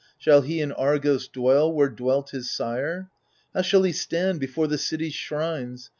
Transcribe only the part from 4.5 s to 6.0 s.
the city's shrines.